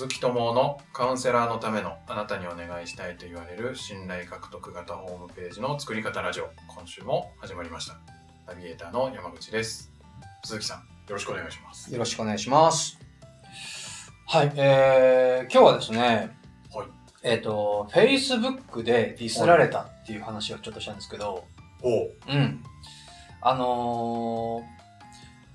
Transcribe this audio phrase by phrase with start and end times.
[0.00, 6.48] 鈴木智のカウンセラーのためのあなたにお願いしたいと言われる信頼獲得型ホームページの作り方ラジオ。
[6.68, 7.98] 今週も始まりました。
[8.46, 9.92] ナビゲーターの山口です。
[10.42, 11.92] 鈴木さんよろしくお願いします。
[11.92, 12.98] よろしくお願いします。
[14.26, 16.34] はいえー、今日はですね
[16.74, 16.86] はい。
[17.22, 21.44] えっ、と Facebook でディスられたっていう話をちょっとしたんですけど、
[21.82, 22.12] おう。
[22.26, 22.64] うん。
[23.42, 24.62] あの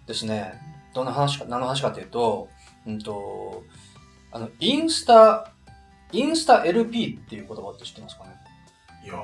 [0.06, 0.54] ー、ですね
[0.94, 2.48] どんな話か何の話かというと
[2.86, 3.64] うんと
[4.36, 5.50] あのインスタ
[6.12, 8.32] インスタ LP っていう言葉って知ってますかね？
[9.06, 9.16] いや。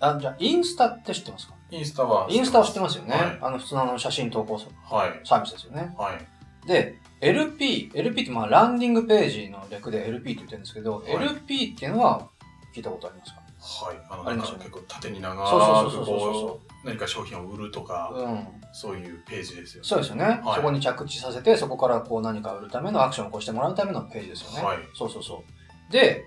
[0.00, 1.54] あじゃあインスタって知ってますか？
[1.70, 3.38] インスタはインスタは知ってますよね、はい。
[3.42, 5.20] あの普通のあの写真投稿はい。
[5.22, 5.94] サービスですよね。
[5.98, 6.66] はい。
[6.66, 11.12] で、LP、LP ってまあランディングページの略で LP って言ってるんですけど、はい。
[11.12, 12.28] LP っていうのは
[12.74, 13.40] 聞いたことありますか？
[13.86, 13.96] はい。
[14.08, 14.64] あのりますよね。
[14.64, 16.32] 結構縦に長そうくそうそうそうそう。
[16.32, 18.46] こう何か商品を売るとかうん。
[18.72, 19.88] そういうページですよね。
[19.88, 20.54] そうですよね、はい。
[20.54, 24.62] そこに着地させて、そこからこう何か売るためのアクションを起こしてもらうためのページですよね。
[24.62, 24.78] はい。
[24.94, 25.44] そうそうそ
[25.88, 25.92] う。
[25.92, 26.24] で、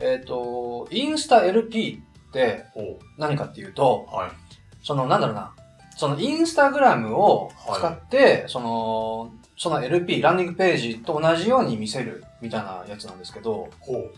[0.00, 2.64] えっ、と、インスタ LP って
[3.18, 4.30] 何かっていうと、はい。
[4.82, 5.54] そのなんだろうな、
[5.96, 14.12] そのインスタグラムを使って、その、その LP、ランディングページと同じように見せるみたいなやつなんですけど、ほう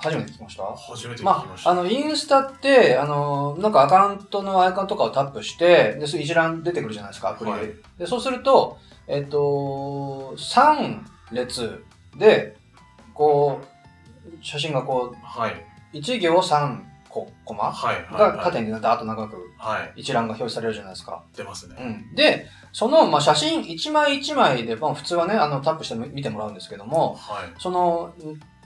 [0.00, 0.62] 初めて聞きました？
[0.76, 7.58] 初めて聞きまあ、ました、あの、インスタって、あの、なんかアカウントのアイコンとかをタップして、で、一覧出てくるじゃないですか、アプリで。
[7.58, 11.00] はいで、そうすると、えっと、3
[11.32, 11.82] 列
[12.16, 12.56] で、
[13.14, 15.52] こう、写真がこはい。
[15.94, 17.72] う、1行3個、コマ。
[18.12, 20.00] が縦にダーッと長くはい。
[20.00, 21.24] 一覧が表示されるじゃないですか。
[21.34, 21.76] 出ますね。
[21.80, 22.14] うん。
[22.14, 27.48] で、その、まあ、写真1枚1枚で、まあ、普通はね、あの、タップして見てもらうんですけども、はい。
[27.58, 28.12] その、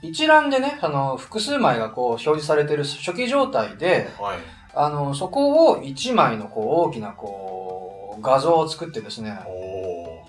[0.03, 4.37] 一覧でね、あの、複数枚がこう表示されてる初期状態で、はい。
[4.75, 9.39] あの、そこを一枚のこう大きなこう、画像を作ってですね。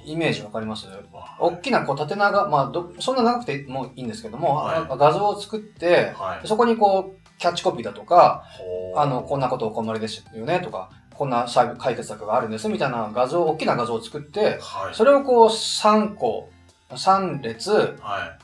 [0.07, 0.87] イメージわかります？
[0.87, 1.01] わ
[1.41, 6.47] 大きなこう縦長、まあど、そんな長くてもいいんですけども、はいあ画像を作って、はい。
[6.47, 8.45] そこにこう、キャッチコピーだとか、
[8.97, 11.47] あの、こんなことお困りですよねとか、こんな
[11.79, 14.95] 解決策があるんですみたいな画像、大きな画像を作って、はい。
[14.95, 16.51] それをこう3個、
[16.97, 17.91] 3列、はい。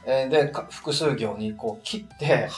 [0.07, 2.49] えーで、か複数行にこう切って、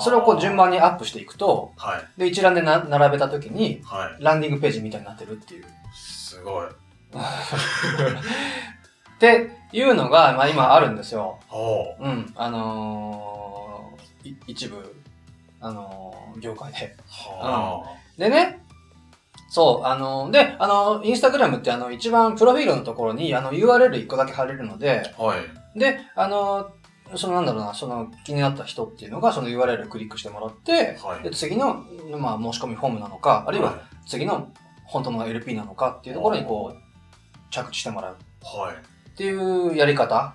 [0.00, 0.56] それをこう順。
[0.58, 2.20] 番にアップしていくと、はい。
[2.20, 4.22] で、一覧でな並べたときに、はい。
[4.22, 5.64] ランディングページみたいになってるっていう。
[5.94, 6.66] すごい。
[6.68, 6.70] っ
[9.18, 11.38] ていうのが、まあ今あるんですよ。
[11.48, 12.04] ほう。
[12.04, 12.32] うん。
[12.36, 14.94] あのーい一部、
[15.60, 16.94] あのー業界で。
[17.08, 17.84] は
[18.18, 18.60] でね、
[19.48, 25.78] そう、あのーで、あのインスタグラムってあの、一番プロフィールのところに、あの、URL1 個だけ貼れるので、ーはい。
[25.78, 26.78] で、あのー
[27.16, 31.22] そのなんだろうな、その気になった人っていうのが、その URL をクリックしてもらって、はい。
[31.22, 31.86] で、次の、
[32.18, 34.52] まあ、申し込みフォームなのか、あるいは次の
[34.84, 38.74] 本当の LP なのかっていうところにこう、着地してもらうはい。
[38.74, 40.34] っていうやり方。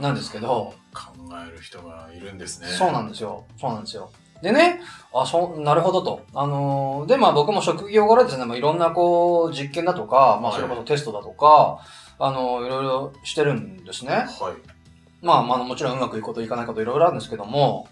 [0.00, 1.12] なんですけど、考
[1.46, 2.68] える人がいるんですね。
[2.68, 3.44] そうなんですよ。
[3.58, 4.10] そうなんですよ。
[4.42, 4.80] でね、
[5.14, 6.24] あ、そう、なるほどと。
[6.34, 11.78] あのーで、まあ僕も職業柄ですね、まあ、いろんなこう、実験だとか、まあそれこそテストだとか、
[12.18, 14.12] あのーいろいろしてるんですね。
[14.12, 14.26] はい。
[15.24, 17.86] まあまあもちろんうまくいくこといかないこといろいろあるんですけども、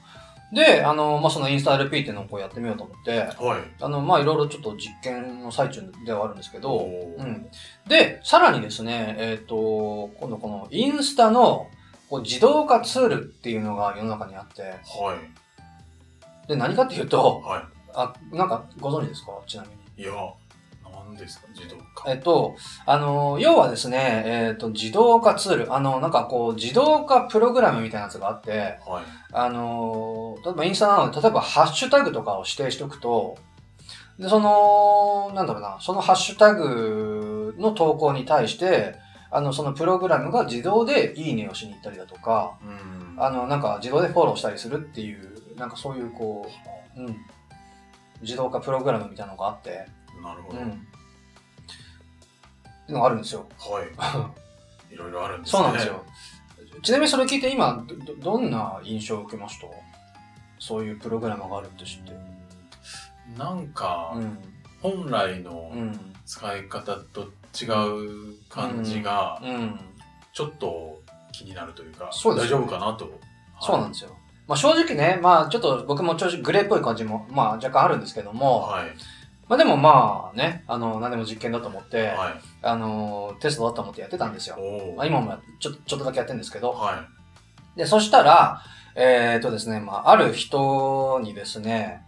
[0.52, 3.60] で、あのーまあそのインスタ LP っていうのをこうやってみようと思って、はい。
[3.80, 6.78] あの、まあいろいろちょっと実験の最中ではあるんですけど、
[7.18, 7.46] うん。
[7.86, 11.68] で、さらにですね、えっ、と、今度このインスタの
[12.08, 14.68] こう自動化ツールっていうのが世の中にあって、は
[15.14, 15.40] い。
[16.50, 19.32] で、何かっていうと、はあ、なんかご存知ですか？
[19.46, 19.74] ちなみに。
[19.98, 20.02] い。
[20.02, 20.12] いや、
[21.06, 21.46] 何ですか？
[21.54, 22.10] 自動化。
[22.10, 22.56] えっと、
[22.86, 29.04] あの、要はですね、えっ、と、自動化ツール、あの、なんかこう、自動化プログラムみたいなやつがあって、はい。
[29.32, 33.38] あの、例えばインスタなので、例えばハッシュタグとかを指定しておくと、
[34.18, 38.96] で、その、なんだろうな、そのハッシュタグの投稿に対して、
[39.30, 43.22] あの、そのプログラムが自動でいいねをしに行ったりだとか、うん。
[43.22, 46.50] あの、なんか自動でフォローしたりするっていう、なんかそういうこ
[46.96, 47.16] う、うん、
[48.22, 49.86] 自動化プログラムみたいなのがあって、
[50.22, 50.58] なるほど。
[50.58, 50.68] うん。
[50.68, 50.78] ってい
[52.88, 53.46] うのがあるんですよ。
[53.58, 53.86] はい。
[54.94, 55.62] いろいろあるんですね。
[55.62, 56.02] そうなんですよ。
[56.82, 59.66] ちなみにそれ聞いて今、ど、どどんな印象を受けました？
[60.58, 62.12] そういうプログラムがあるって知って。
[63.36, 64.38] なんか、うん。
[64.80, 66.14] 本来のうん。
[66.24, 67.22] 使い方と
[67.60, 67.66] 違
[68.36, 69.80] う感じが、うん。
[70.32, 71.02] ちょっと
[71.32, 73.06] 気になるというか、そうです大丈夫かなと。
[73.06, 73.12] で
[73.60, 74.16] そうなんですよ。
[74.50, 78.90] まあ正直ね、まあちょっと僕も正直グレーっぽい感じも、まあ若干あるんですけども、はい。
[79.48, 82.40] まあでもまあね、あの、何でも実験だと思って、はい。
[82.62, 84.56] あの、テストだと思ってやってたんですよ。
[84.56, 87.06] おまあ、今もちょちょっとだけやってるんですけど、は
[87.76, 88.60] で、そしたら、
[88.96, 92.04] えっ、とですね、まあ、ある人にですね、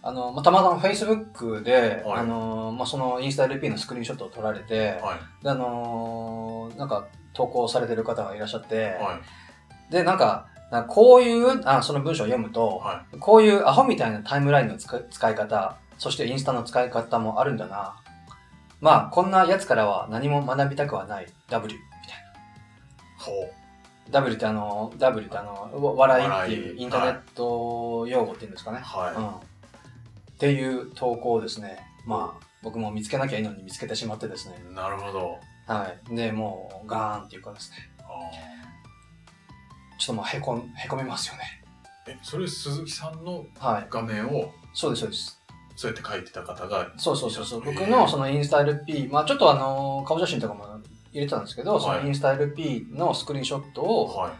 [0.00, 4.78] あの、まあ、たまたま Facebook で、はいあの、まあ、そのインスタ LP のスクリーンショットを撮られて、い。
[5.02, 5.44] はい。
[5.44, 9.20] であの、なんか、投稿されてる方がいらっしゃって、は
[9.90, 9.92] い。
[9.92, 10.46] で、なんか
[10.82, 17.96] こういう、あその文章を読むと、はこういうアホみたいなタイムラインの使い使い方、そしてインスタの使い方もあるんだな。
[18.80, 21.26] まあ、こんなやつからは何も学びたくはない。
[21.48, 22.18] W みたい
[23.16, 23.30] ほ
[24.10, 24.20] な。
[24.20, 28.78] W ってあの、W ってあの、わ笑いっていうインターネット用語っていうんですかね。
[28.78, 28.82] う。
[28.82, 29.14] はい。
[29.14, 29.28] うん。
[29.28, 29.32] っ
[30.38, 34.62] ていう投稿をですね、まあ、僕も見つけなきゃいいのに見つけてしまってですね。
[34.74, 35.38] なるほど。
[35.66, 36.14] はい。
[36.14, 38.04] で、もう、ガーンっていうかですね、あ
[40.04, 41.62] ちょっともうへこん、へこみますよね。
[42.06, 43.86] ーえ、それ鈴木さんのはい。
[43.88, 45.40] 画面をそうです、そうです。
[45.76, 46.92] そうやって書いてた方が。
[46.98, 47.60] そうそうそうそう。
[47.60, 50.66] へー僕のそのインスタ LP、まあちょっとあの、顔写真とかも
[51.10, 54.32] 入れてたんですけど、はいそのインスタ LP のスクリーンショットを、はい。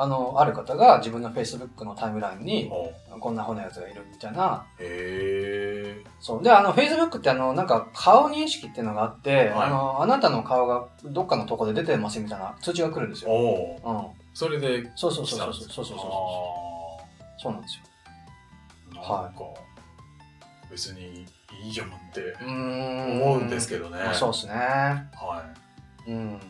[0.00, 4.64] あの、ある方が自分の Facebook のタイムラインに、ほうこんな骨やつがいるみたいな。
[4.78, 6.04] へえ。
[6.20, 6.42] そう。
[6.44, 13.32] で、あの、Facebook ってあの、なんか顔認識っていうのがあって、はいあの、あなたの顔がどっかのとこで出てますみたいな通知が来るんですよ。
[13.32, 14.12] おお。
[14.12, 14.27] うん。
[14.38, 14.88] それで。
[14.94, 15.52] そうそうそうそう。
[15.52, 15.98] そうそうそうそう。
[15.98, 16.02] あ
[17.42, 17.84] そうなんですよ。
[19.02, 19.40] ーなんか、
[20.70, 21.26] 別に
[21.64, 22.36] いいじゃんって。
[22.44, 23.98] 思うんですけどね。
[23.98, 24.52] まあそうですね。
[24.52, 25.44] は
[26.06, 26.40] うん。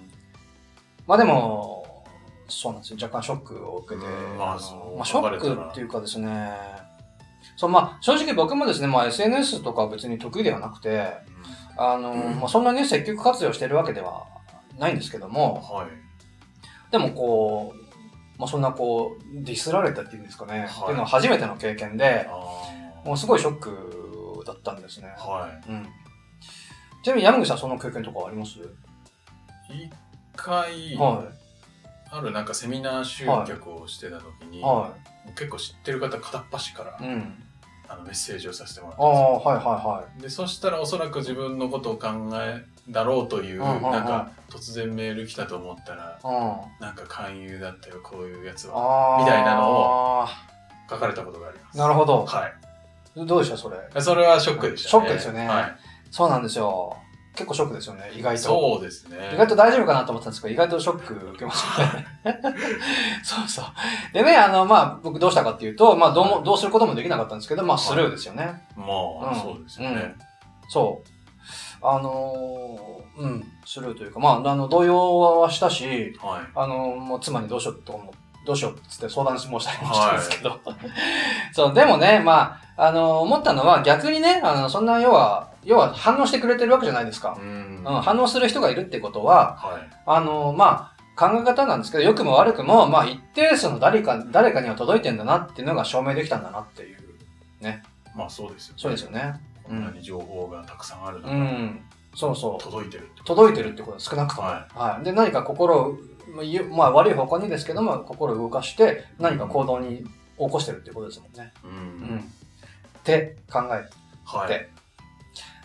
[1.07, 2.05] まあでも、
[2.47, 2.99] そうなんですよ。
[3.01, 6.53] 若干ショックを受けて、うんまあのそうまあ、ショックっていうかですね、
[7.57, 10.93] そう、まあ正直僕もですね、まあ SNS とかは別に得意ではなくて、い。
[11.79, 14.27] あの、まあそんなに積極活用してるわけでは
[14.79, 16.08] ないんですけども、はい。
[16.91, 25.15] でもこう、まあそんなこう、ディスられたっていうんですかね、はいっていうのは初めての経験で、あもうすごいショックだったんですね。
[25.19, 25.25] あ。
[25.25, 25.71] はい。
[25.71, 25.87] うん。
[27.03, 28.59] ちなみに山口さんその経験とかあります？
[29.69, 29.91] 一
[30.37, 31.25] 回、は
[32.11, 34.63] あるなんかセミナー集客をしてた時に、い。
[34.63, 34.95] は
[35.37, 37.09] 結構知ってる方片っ端から、い。
[37.09, 37.43] うん。
[37.89, 39.27] あのメッセージをさせてもらったあんですよ。
[39.27, 40.23] あ、はいはいはい。
[40.23, 46.57] でそしたらおそらく自分のことを考えだろうという、うんうんうんなんか突然メール来たと思ったらうん。
[46.81, 49.21] なんか勧誘だったよこういうやつはああ。
[49.21, 50.27] みたいなのを
[50.89, 52.25] 書かれたことがありますなるほど。
[52.25, 52.53] はい
[53.17, 54.01] どうでしたそれ？
[54.01, 55.77] それはショックでしたねショックですよねはい、
[56.11, 56.97] そうなんですよ。
[57.39, 58.43] 結構ショックですよね、意外と。
[58.43, 62.07] そうですね意外と大丈夫かなと思ったんですけど、意外とショック受けましたね。
[63.23, 63.65] そうそう。
[64.13, 68.67] でね、あの、まあ、僕どうしたかっていうと、まあ、どうも、どうすることもできなかったんですけど、まあ、スルーですよね。
[68.75, 70.17] まあ、うんそうですよね、
[70.69, 71.09] そう。
[71.81, 78.13] あのーうん、スルーというか、まあ、あの、動揺はしたし、はいあの、もう妻にどうしようとかも、
[78.45, 80.59] どうしようっつって相談もしたりもしたんですけど。
[81.53, 87.37] そう、でもね、まあ、あの、思ったのは逆にね、あの、そんな要は、要は反応してくれてるわけじゃないですか。
[87.39, 96.99] うんうん、反応する人がいるってことは、はいあの、まあ、考え方なんですけど、良くも悪くも、まあ、一定数の誰か、誰かには届いてんだなっていうのが証明できたんだなっていう。
[98.19, 99.41] まあそうですよねそうですよね。
[99.63, 101.81] こんなに情報がたくさんある中、うん。
[102.17, 102.63] そうそう。
[102.63, 104.49] 届いてる届いてるってことは少なくとも。
[104.49, 105.05] ははい。
[105.05, 105.99] で、何か心を、
[106.75, 110.05] まあ悪い方向にですけども、心を動かして、何か行動に
[110.39, 111.53] 起こしてるってことですもんね。
[111.63, 111.75] ううん
[112.17, 112.19] ん。
[112.19, 113.97] って考えて。
[114.25, 114.78] はいで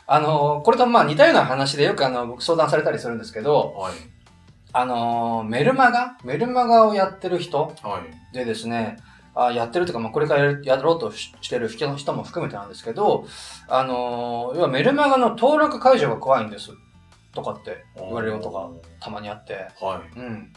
[0.06, 3.94] あのこれとまあ似たような話でよくあの、僕相談されたりするんですけど、はい
[4.76, 8.02] あのメルマガメルマガをやってる人は
[8.34, 8.98] いでですね、
[9.36, 13.28] あやってるというか、まあ、これからやろうとししてる人の人も含めてなんですけど、
[13.68, 16.72] あの要はメルマガの登録解除が怖いんです。
[17.34, 18.70] とかって言われることが
[19.00, 20.54] たまにあって、はいうん。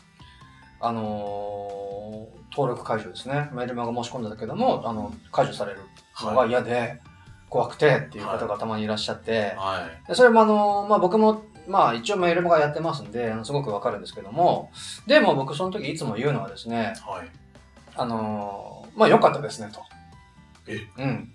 [0.81, 3.51] あのー登録解除ですね。
[3.53, 5.81] メルマガ申し込んだけども、あの、解除される
[6.23, 7.03] のが嫌で、
[7.49, 14.71] 怖くてっていう方がたまにいらっしゃって、はいでそれもあの、まあ、僕も、まあ一応メルマガやってますんで、すごくわかるんですけども、
[15.07, 17.29] でも僕その時いつも言うのはですね、はい
[17.97, 19.81] あのーまあ良かったですねと。
[20.67, 20.79] え？
[20.99, 21.33] うん。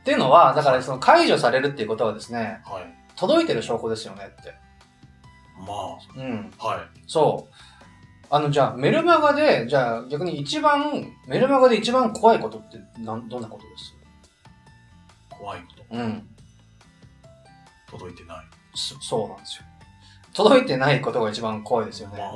[0.00, 4.54] っていうのは、だからその解除されるっていうことはですね、はい届いてる証拠ですよねって。
[5.58, 6.52] まうん。
[6.58, 7.54] あはいそう。
[8.28, 13.95] あの、じゃあ、メルマガで、じゃあ逆に一番、メルマガで一番怖いことってなんどんなことです？
[15.38, 16.28] 怖いことうん。
[17.88, 19.64] 届いてないそそうなんですよ。
[20.34, 22.18] 届いてないことが一番怖いですよね。
[22.18, 22.30] まあ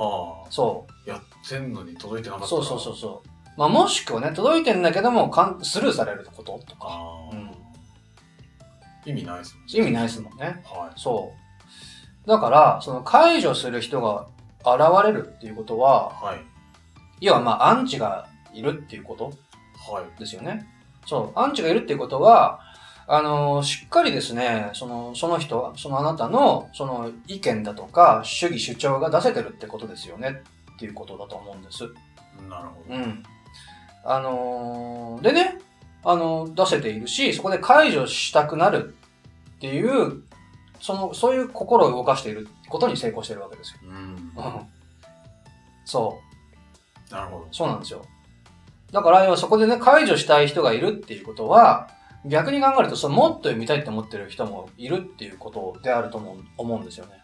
[0.49, 1.09] そう。
[1.09, 3.29] やってんのに届いてなかったそうそうそうそう。
[3.57, 6.87] まあ、もしくはね、届いてんだけども、かんスルーされることとか、
[7.31, 7.51] うん
[9.03, 10.45] 意味ないですもんね意味ないですもんね。
[10.63, 11.33] はいそ
[12.25, 12.27] う。
[12.27, 14.27] だから、その解除する人が
[14.59, 16.39] 現れるっていうことは、はい
[17.19, 20.67] 要はまあ、アンチがいるっていうことはいですよね。
[21.05, 21.39] そう。
[21.39, 22.61] アンチがいるっていうことは、
[23.13, 30.41] あのしっかりですね、その、その人、そのあなたの、その意見だとか、主義主張が出せてるってことですよね
[30.75, 31.83] っていうことだと思うんです。
[32.49, 33.23] なるほどうん。
[34.05, 35.59] あのーでね、
[36.05, 38.95] あの出せているし、そこで解除したくなる
[39.57, 40.23] っていう
[40.79, 43.79] その、そういう心を動かしていることに成功してるわけですよ。
[43.89, 44.31] うん。
[44.35, 44.67] う ん
[45.83, 46.21] そ
[47.09, 47.13] う。
[47.13, 47.47] なるほど。
[47.51, 48.03] そうなんですよ。
[48.93, 51.89] だから、そこでね、解除したい人がいるっていうことは、
[52.25, 57.21] 逆に考えると、そのもっと読みたいって思ってる人もいるっていうことであると思う思うんですよね。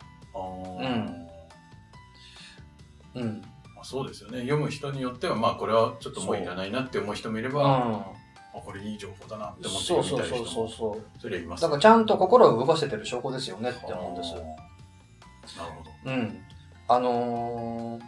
[3.15, 3.41] うんうん。
[3.75, 4.39] まあ、そうですよね。
[4.41, 8.05] 読む人によっては、まあ、これはちょっともういらないなって思う人もいれうば、あん。
[8.65, 11.03] これいい情報だなって思ってそう読そうそうみたい人もそうそう。
[11.21, 14.33] それはいますだからちゃんと心を動かせてる証拠ですよねって思うんです。
[14.33, 15.91] なるほど。
[16.05, 16.41] うん。
[16.87, 18.01] あのー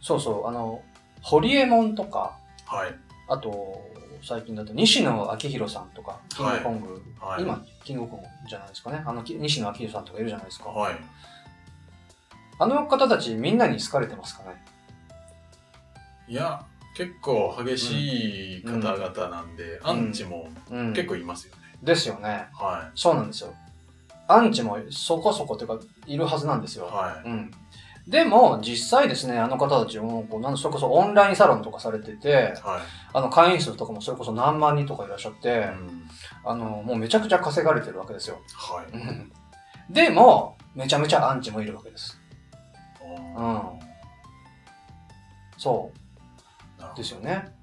[0.00, 0.82] そうそう、あの、
[1.22, 2.94] ホリエモンとか、はい。
[3.28, 3.80] あと、
[4.22, 7.42] 最近だと西野昭弘さんとか、キングコング、はい。
[7.42, 9.02] 今、キングコングじゃないですかね。
[9.04, 10.68] あの、き西野昭弘さんとかいるじゃないですか。
[10.68, 10.94] はい。
[12.58, 14.62] あの方たちみんなに好かれてますかね？
[16.28, 16.64] いや、
[16.96, 20.92] 結構激しい方々なんで、んアンチもうん。
[20.92, 21.62] 結構いますよね。
[21.82, 22.46] ですよね。
[22.52, 23.52] はそうなんですよ。
[24.28, 26.78] アンチもそこそこというか、いるはずなんですい。
[26.78, 26.86] よ。
[26.86, 27.28] はい。
[27.28, 27.50] うん。
[28.06, 32.80] でも、実際ですね、あの方たちも、こうなんそれこそオンラインサロンとかされてて、は
[33.12, 35.52] あの、会員数とかもそれこそ何万人とかいらっしゃって、い。
[35.52, 36.02] うん
[36.44, 38.40] あの、もうめちゃくちゃ稼がれてるわけですよ。
[38.54, 38.86] はい。
[38.92, 39.32] うん
[39.90, 42.18] でも、めちゃめちゃアンチもいるわけです。
[43.00, 43.38] う。
[43.38, 43.42] ー
[46.78, 47.61] なるほどですよね。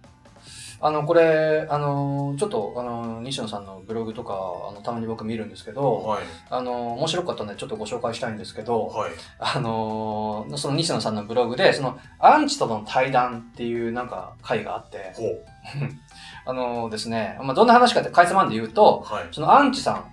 [0.81, 4.33] あの、これ、あの、ちょっと、あの、西野さんのブログとか、
[4.69, 6.23] あの、たまに僕見るんですけど、はい。
[6.49, 9.11] あの、面白かったので、ちょっとご紹介したいんですけど、はい。
[9.39, 15.13] あの、その西野さんのブログで、その、アンチとの対談っていうなんか回があって。
[16.45, 19.27] あのですね、まあ、どんな話かって、かいつまんで言うと、はい。
[19.31, 20.05] そのアンチさん、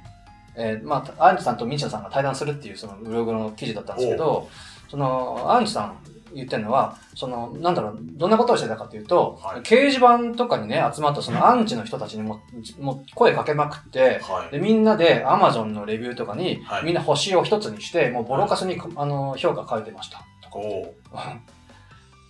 [0.57, 4.49] えーまあ、アンチさんとミチノさんが対談するっていうそのブログの記事だったんですけど、
[4.89, 5.99] そのアンチさん
[6.37, 12.41] 言ってるのは、その、なんだろう、どんなことをしてたかというと、はい掲示板とかにね、集まったそのアンチの人たちにも、
[12.79, 14.53] もう声かけまくって、はい。
[14.53, 20.23] で、みんなで Amazon のレビューとかに、はいみんな星を一つにして、もうボロカスに、あの、評価書いてました。
[20.53, 20.95] おお。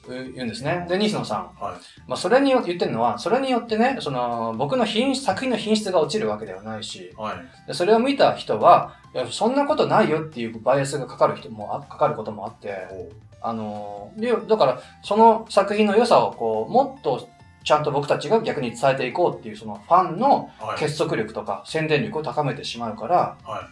[0.08, 0.86] 言うんですね。
[0.88, 1.38] で、西野さん。
[1.60, 1.74] はい。
[2.06, 7.66] まあ、それによって言ってるのは、それによってね、その、僕の品質、作品の品質が落ちるわけではないし、はい。
[7.66, 13.08] でそれを見た人は、いや、そんなことないよっていうバイアスがかかる人もあ、かかることもあって、お
[13.40, 17.28] あの、でだから、その作品の良さをこう、もっと
[17.66, 20.78] ちゃんと僕たちが逆に伝えていこうっていう、そのファンのはい。
[20.78, 23.68] 結束力とか宣伝力を高めてしまうから、は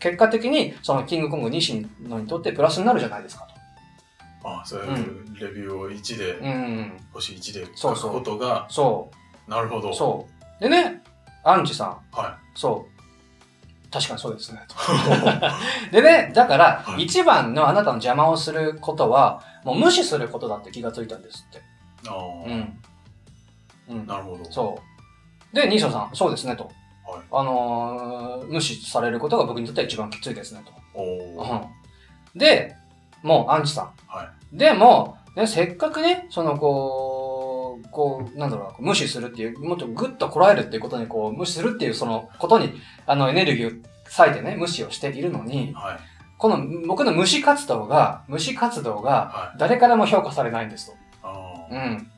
[0.00, 3.46] 結果的にそのキングコング西野にとってプラスになるじゃないですか
[4.42, 4.50] と。
[4.50, 4.52] い。
[4.60, 9.10] あ、そういうレビューを1で、うん、星1で書くそうそうことが、そ
[9.48, 9.90] なるほど。
[9.90, 10.28] う、そ
[10.60, 10.62] う。
[10.62, 11.02] でね、
[11.42, 12.91] アンチさん、はそう。
[13.92, 14.60] 確かにそうですね。
[15.92, 21.58] でね、だからは、い一番のあなたの邪魔をすることは、もう無視することだって気がついたんですって。
[21.58, 21.62] い。
[22.08, 22.78] ああ、うん。
[23.88, 24.06] うん。
[24.06, 24.50] なるほど。
[24.50, 24.80] そ
[25.52, 25.54] う。
[25.54, 26.64] で、西野さん、そうですね、と。
[27.06, 27.22] はい。
[27.30, 30.72] あのー無視されることが僕にとっては一番きついですね、と。
[30.94, 31.70] おお。
[32.34, 32.38] うん。
[32.38, 32.74] で、
[33.22, 33.92] もう、アンチさん。
[34.08, 37.11] はでも、ね、せっかくね、その、こう、
[37.92, 42.72] こう、なんだろうな、無視するっていう、もっとグッとこらえるっていうことに、こう、無視するっていう、そのことに、
[43.06, 43.82] あの、エネルギーを
[44.18, 46.00] 割いてね、無視をしているのに、はい。
[46.38, 49.58] この僕の無視活動が、無視活動が、はい。
[49.58, 50.96] 誰からも評価されないんですと。
[51.22, 51.74] ああ。
[51.74, 52.10] うん。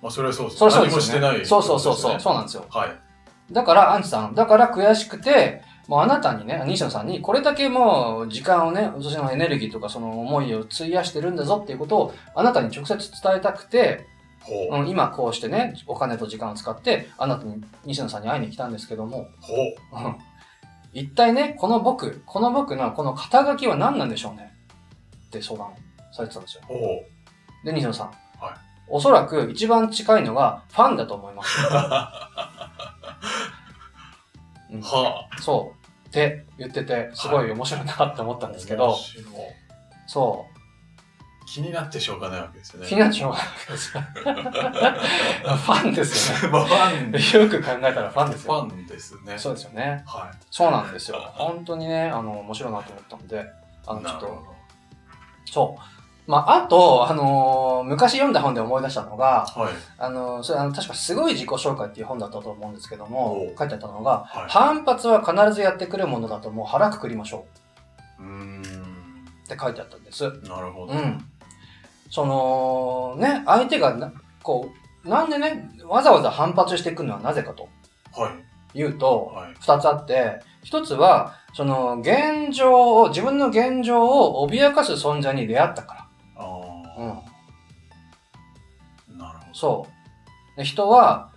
[0.00, 1.66] まあ、それはそうですそれそう何もしてない、ですよね。
[1.66, 2.16] そうそうそうそう。
[2.16, 2.20] う。
[2.20, 2.66] そうなんですよ。
[2.68, 3.52] はい。
[3.52, 14.74] だから、アンチさん、だから悔しくて、もうあなたにね、西野さんに、これだけもう時間をね、私のエネルギーとかその思いを費やしてるんだぞっていうことを、あなたに直接伝えたくて、ほう。
[14.74, 20.04] うん、今こうしてね、お金と時間を使って、あなたに、西野さんに会いに来たんですけども、ほう。
[20.06, 20.16] うん
[20.94, 24.52] 一体ね、この僕、この僕のこの肩書きは何なんでしょうね
[25.28, 25.72] って相談
[26.12, 26.62] されてたんですよ。
[27.64, 28.06] で、西野さん。
[28.08, 28.16] はい
[28.88, 31.58] おそらく一番近いのがファンだと思います。
[34.70, 35.72] うんはそ
[36.04, 36.08] う。
[36.08, 38.50] って言ってて、すごい面白いなって思ったあ。
[38.50, 39.24] んですけど、面白い
[40.06, 40.46] そ
[41.46, 42.82] 気になってしょうがないわけですよう。
[42.82, 42.88] ね。
[42.88, 44.02] 気になってしょうがないわけですよ。
[45.56, 47.18] ファンですよまあファン、ね。
[47.18, 48.66] フよく考えたらファンですよ。
[48.68, 49.38] ァンですね。
[49.38, 50.02] そうですよね。
[50.06, 51.18] はそうなんですよ。
[51.34, 53.44] 本当にね、あの、面白いなと思ったんで、
[53.86, 53.96] あい。
[53.96, 54.44] の、ちょっと、
[55.50, 55.82] そう。
[56.30, 59.62] まあ、あと、あのー昔読んだ本で思い出したのが、ど。
[59.62, 59.72] はい。
[59.98, 64.46] あのーそれあの、確かすごい自己紹介っていう本だったと思うんですけども書いてあったのが、はい。
[64.48, 67.44] 反発は必ずやってくるものだともう腹くくりましょ
[68.20, 68.62] うーん。
[68.62, 68.64] う
[69.44, 70.22] って書いてあったんです。
[70.48, 70.92] なるほど。
[70.92, 71.31] うん。
[72.12, 74.68] その、ね、相手がな、こ
[75.02, 77.70] う、なんでね、わざわざ反発してくるのはなぜかと
[78.14, 78.30] は
[78.74, 78.78] い。
[78.78, 79.54] いうと、はい。
[79.58, 86.48] 二つあって、一つは、その、現状を、自分の現状を脅かす存在に出会ったかあら。
[86.98, 87.10] うん。
[87.12, 87.22] あ。
[89.16, 89.54] なるほど。
[89.54, 89.86] そ
[90.54, 90.58] う。
[90.58, 91.30] で人は、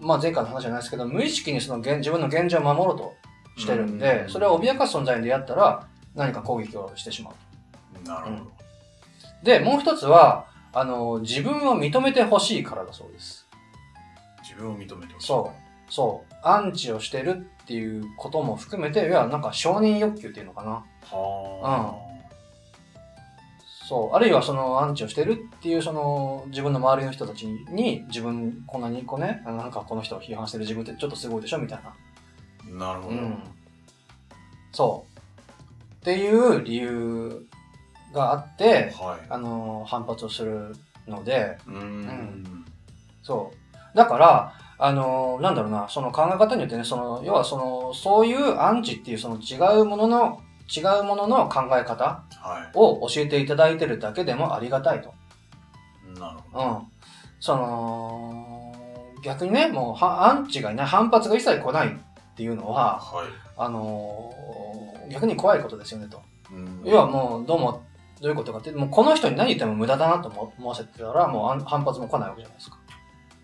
[0.00, 3.14] まあ前回の話じゃないですけど、無意識にその現自分の現状を守ろうと
[3.58, 8.08] してるんで、うんそれを脅かす存在に出会ったら何か攻撃をしてしまう。
[8.08, 8.55] なるほど。
[9.46, 13.46] で、もう一つは、あの、自分を認めてほしいからだそうです。
[14.42, 15.26] 自分を認めてほしい。
[15.26, 15.52] そ
[15.88, 15.92] う。
[15.92, 16.34] そう。
[16.42, 20.84] アンチをしてるっていうことも含めて、いや、なんか承認欲求っていうのかな。
[21.10, 22.06] は
[23.88, 24.16] そう。
[24.16, 31.90] あるいはそのアンチをしてるっていうその自分の周りの人たちに自分こんなにこうね、なんかこの人を批判してる自分ってちょっとすごいでしょみたいな。
[31.90, 31.94] あ。
[32.68, 33.14] なるほど。
[33.14, 33.38] うん。
[34.72, 35.16] そう。
[35.94, 37.46] っていう理由
[38.16, 39.26] があって、はい。
[39.28, 40.74] あの、反発をする
[41.06, 42.64] ので、うーん。
[43.22, 43.52] そ
[43.94, 43.96] う。
[43.96, 50.40] だから、あの、なんだろうな、その考え方によってね、その、要はその、そういうアンチっていうその違うものの、
[50.74, 55.14] 違うものの考え方はを教えていただいてるだけでもありがたいと。
[56.16, 56.18] い。
[56.18, 56.64] なるほど。
[56.64, 56.82] うん。
[57.38, 58.74] その、
[59.22, 61.90] 逆にね、もうは、アンチがいない、反発が一切来ないっ
[62.36, 63.26] ていうのは、はい。
[63.58, 64.56] あのー
[65.08, 66.20] 逆に怖いことですよねと。
[66.50, 67.82] うん要はもう、どうも、
[68.20, 72.78] どういうことかって、もうこの人に何言っても無駄だなと思思わせてたら、もう反発も来ないわけじゃないですか。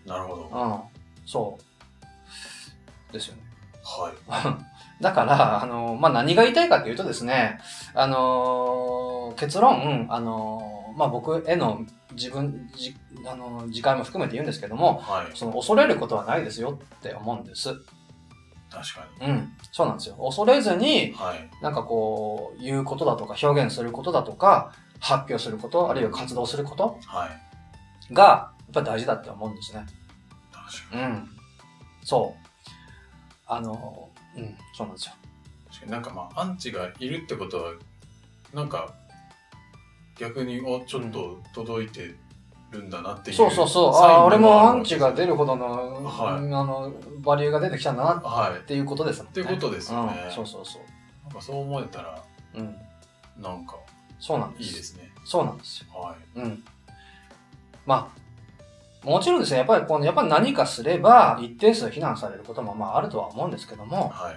[0.05, 0.43] なるほど。
[0.51, 1.27] うん。
[1.27, 3.13] そう。
[3.13, 3.43] ですよね。
[3.83, 4.63] はい。
[5.01, 7.59] だから、あの、まあ、何が言いたいかというとですね、
[7.93, 12.95] あの、結論、あの、まあ、僕への自分、じ、
[13.29, 15.27] あの、自戒も含めて言うんですけども、はい。
[15.35, 17.75] その恐れることはないですよって思うんです。
[18.73, 19.53] 確かうん。
[19.71, 20.15] そうなんですよ。
[20.15, 21.49] 恐れずにに。、はい。
[21.61, 27.29] なんかこう、言うことだとか、表現することだとか、発表すること、あるいは活動することは
[28.09, 28.13] い。
[28.13, 29.85] が、やっぱり大事だって思うんですね。
[30.51, 31.03] 確かに。
[31.03, 31.29] うん。
[32.03, 32.69] そう。
[33.45, 35.13] あの、うん、そうなんですよ。
[35.67, 37.73] 確かになんかまあ、アンチがいるってことは、
[38.53, 38.93] なんか、
[40.17, 42.15] 逆に、お、ちょっと届いて
[42.73, 43.37] るんだなっていう。
[43.37, 43.93] そうそうそう。
[43.95, 48.67] ああ、俺もアンチが出るほどの、はいあの、バリューが出てきたんだなっはい。
[48.67, 49.31] ていうことですもんね。
[49.31, 50.81] っていうことですよねうん、そうそうそう。
[51.23, 52.23] なんかそう思えたら、
[52.55, 52.75] うん。
[53.41, 53.75] なんか、
[54.19, 54.69] そうなんです。
[54.69, 55.11] いいですね。
[55.25, 55.99] そうなんですよ。
[55.99, 56.39] はい。
[56.39, 56.63] うん。
[57.85, 58.11] ま
[59.03, 64.35] あ、もちろんですね、やっぱりこの、やっぱり何かすれば、一定数非難されることもまああるとは思うんですけども、はい。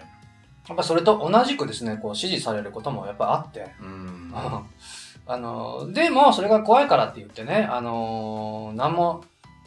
[0.68, 4.34] やっぱそれと同じくですね、こう支持されることもやっぱあって、うん。
[5.26, 9.24] あの、でもそれが怖いからって言ってね、あの、何も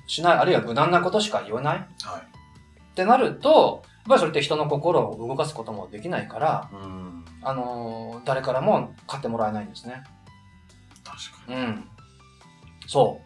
[0.08, 2.96] しない、あるいは無難なことしか言わないっはい。
[2.96, 7.26] てなると、やっぱりそれって人の心を動かすこともできないから、うん。
[7.42, 10.04] あの、誰からも買ってもらえないんですね。
[11.04, 11.56] 確かに。
[11.56, 11.90] うん。
[12.88, 13.22] そ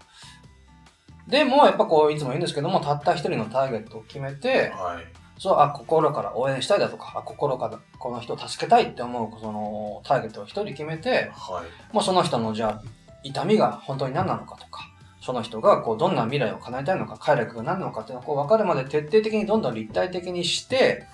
[1.28, 1.32] う。
[1.32, 5.23] でも、やっぱこう、いつも言うんですけども、たった一人のターゲットを決めて、はい。
[5.44, 11.94] そう、あ、心から応援したいだとか、あ、心からこの人を助けたいって思う、その、ターゲットを一人決めて、はい。
[11.94, 12.84] もうその人の、じゃあ、
[13.24, 14.88] 痛みが本当に何なのかとか、
[15.20, 21.08] その人がこうどんな未来を叶えたいのか、快楽が何なのかっていうのをこう分かるまで徹底的にどんどん立体的にして、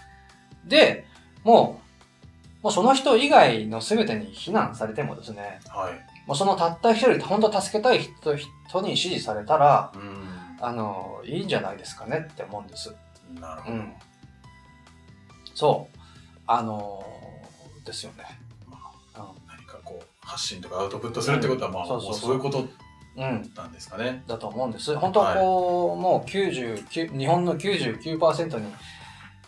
[0.63, 1.07] で、
[1.43, 1.81] も
[2.61, 5.93] う、もうその人以外の全てに非難されてもですね、はい。
[6.27, 10.29] もうそのたった一人、本当助けたい人人に支持されたら、うん。
[10.61, 12.93] あの、いいんじゃないですかねって思うんです。
[13.33, 13.75] なるほど。
[13.75, 13.93] うん。
[15.59, 15.99] そう。
[16.47, 17.03] あの
[17.85, 18.23] ですよね。
[18.65, 18.77] ま
[19.13, 22.65] あ、何かこう、発信とかアウトプットするってことは、まあ、そうそうそうそういうこと
[23.17, 23.51] うん。
[23.53, 24.23] なんですかね。
[24.25, 24.95] だと思うんです。
[24.95, 28.73] 本当はこう、もう99、日本の99%に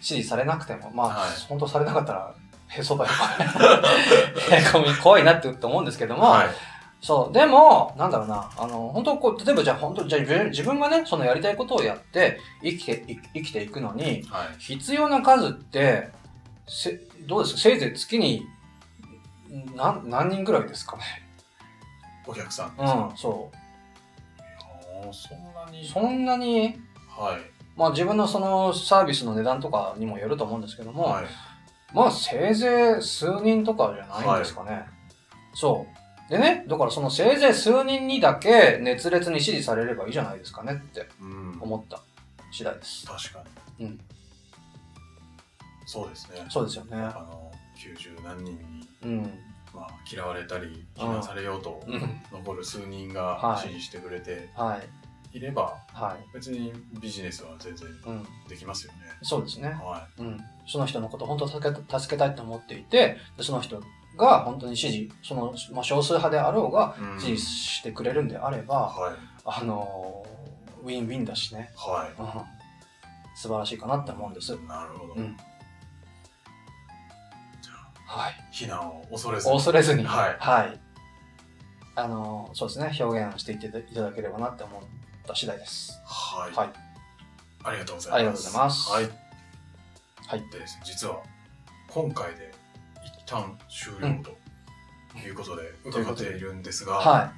[0.01, 2.35] 支持されなくても、まあ、はい本当されなかったら、
[2.67, 3.09] へそだよ。
[4.51, 6.49] へこみ怖いなって思うんですけども、はい。
[7.01, 7.33] そう。
[7.33, 14.59] でも、なんだろうな、あの、本当こう、例えばじゃあ本当、じゃあ自分がね、そのやりたいことをやって、生きてい、生きていくのに、はい。
[14.59, 16.09] 必要な数って、
[16.67, 17.61] せどうですか？
[17.61, 18.45] せいぜい月に、
[19.75, 20.95] 何、何人ぐらいですか？
[20.97, 21.03] ね。
[22.27, 22.75] お客さん。
[22.77, 23.55] うん、そう。
[25.11, 25.87] そんなに。
[25.87, 27.41] そんなに、はい。
[27.75, 31.25] まあ自分のそのサービスの値段とかにもよると思うんですけども、はい。
[31.93, 34.85] まあせいぜい数人とかじゃないんですかね。
[35.55, 36.00] そう。
[36.31, 41.57] でね、だからそのせいぜい数人にだけ熱烈に支持されればいいじゃないですかねってうん。
[41.59, 42.01] 思った
[42.53, 43.05] 次第です。
[43.05, 43.43] 確か
[43.77, 43.85] に。
[43.87, 43.99] うん。
[45.85, 46.45] そうですね。
[46.49, 46.95] そうですよね。
[46.95, 49.21] あの、90何人に、うん。
[49.75, 52.21] まあ、嫌われたり、非難されようと、うん。
[52.31, 54.79] 残る数人がはい支持してくれては
[55.33, 55.37] い。
[55.37, 56.33] いれば、はい。
[56.33, 58.23] 別にビジネスは全然うん。
[58.47, 58.99] できますよね。
[59.21, 59.67] そうですね。
[59.67, 60.39] はうん。
[60.65, 63.83] その人のことを本当助け助けたいと思っていて、でその人
[64.17, 67.01] が本当に支持、その、まあ、少数派であろうがい。
[67.01, 69.15] うん支持してくれるんであれば、はい。
[69.45, 70.41] あのー
[70.83, 71.71] ウィンウィンだしね。
[71.75, 73.35] はうん。
[73.35, 74.53] 素晴らしいかなって思うんです。
[74.53, 74.57] い。
[74.67, 75.13] なるほど。
[75.13, 75.37] うん。
[78.05, 78.33] はい。
[78.51, 79.53] 非難を恐れずに。
[79.53, 80.79] 恐れずに、はいはい。
[81.95, 84.81] あのーそうですね、表現していっていただければなって思っ
[85.25, 86.01] た次第です。
[86.05, 86.55] はい。
[86.55, 86.69] はい。
[87.63, 88.13] ありがとうございます。
[88.13, 89.09] ありがとうございますはい。
[90.27, 90.49] はい。
[90.49, 91.21] でですね、実は、
[91.89, 92.50] 今回で一
[93.31, 97.31] 旦終了ということで伺っているんですが、はい。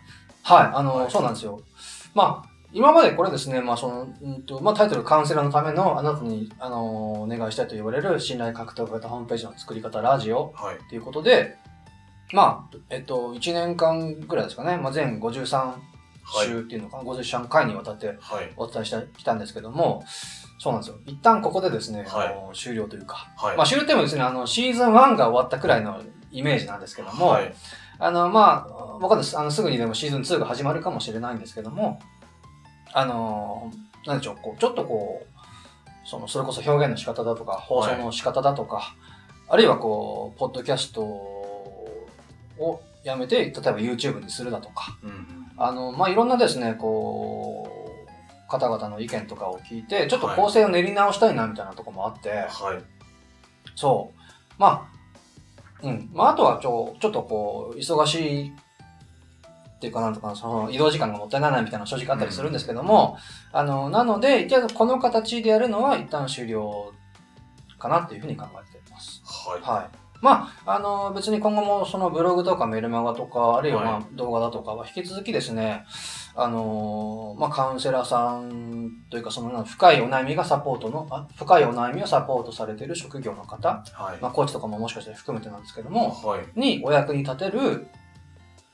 [0.44, 0.72] はい。
[0.74, 1.62] あの、はいそうなんですよ。
[2.14, 10.78] まあ、今までこれですね、まあ、その、うんと、まあ、タイトルカウンセラーのためのあなたに、あの、お願いしたいと言われる信頼獲得型ホームページの作り方ラジオはい。
[10.90, 11.56] ということで、
[12.34, 15.58] まあ、えっと、1年間ぐらいですかね、まあ、全53
[16.26, 16.48] はい。
[16.48, 18.52] 週っていうのかな、53回にわたってはい。
[18.58, 20.04] お伝えしてきたんですけども、
[20.64, 20.96] そうなんですよ。
[21.06, 23.58] 一旦ここでですね、はいあの終了というか、はい。
[23.58, 27.54] まあ終了ってもですね、あの、シーズン1が終わったくらいのイメージなんですけども、はい。
[28.00, 29.38] あの、まあ、わかんないです。
[29.38, 32.00] あの、すぐにでもシーズン2が始まるかもしれないんですけども、
[32.94, 33.74] あの、
[34.06, 38.96] なんでしょう、こう、ちょっとこう、その、それこそ表現の仕方だとか、放送の仕方だとか、
[39.50, 45.52] あるいはこう、ポッドキャストをやめて、例えば YouTube にするだとか、うんうん。
[45.58, 47.83] あの、まあ、いろんなですね、こう、
[48.54, 52.48] 方々の意見とかを聞いて、ちょっと構成を練り直したいなみたいなところもあって、はい。
[53.76, 54.20] そう。
[54.60, 54.88] ま
[55.82, 56.10] あ、うん。
[56.14, 63.18] まあ、あとはちょ、ちょっとこう、忙しいっていうかなんとかな、その移動時間がもったいないなみたいなの正直あったりするんですけども、
[63.52, 66.94] あの、なので、一応この形でやるのは一旦終了
[67.80, 69.22] かなっていうふうに考えています。
[69.26, 69.62] はい。
[69.62, 70.13] はい。
[70.24, 75.84] まあ、あの、別に今後もそのブログとかメルマガとか、あるいはまはあ動画だとかは引き続きですね、
[76.34, 84.18] あの、まあカウンセラーさんというかその深いお悩みがサポートの、あ深いお悩みをサポートされている職業の方、はい。
[84.22, 86.46] まあコーチとかももしかして含めてなんですけども、はい。
[86.58, 87.88] にお役に立てる、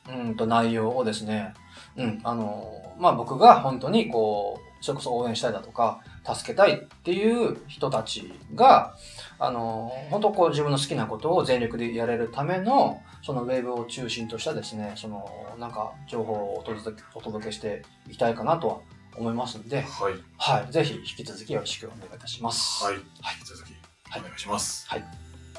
[0.07, 1.55] うんと内容をですね、
[1.97, 5.99] うん、あの、まあ僕が本当にこう、それこそ応援したいだとか、
[6.35, 8.95] 助けたいっていう人たちが、
[9.37, 18.77] あの、本当こう自分の好きなことを全力でやれるための、そのウェブを中心としたですね、その、なんか情報をお届けお届けしていきたいかなとは
[19.17, 20.13] 思いますんで、はい。
[20.37, 22.83] はい、ぜひ引き続きよろしくお願いいたします。
[22.83, 22.95] はい。
[22.95, 23.01] 引
[23.43, 23.73] き続き、
[24.17, 24.87] お願いします。
[24.89, 25.03] はい。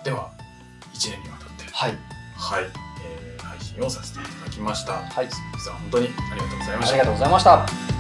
[0.05, 0.31] では、
[0.95, 1.99] 1年にわたって、はい、
[2.37, 2.65] はい。
[3.05, 4.93] えー配信をさせていただきました。
[4.95, 7.05] はい、実は本当にありがとうございましたありが。
[7.05, 8.00] とうございました。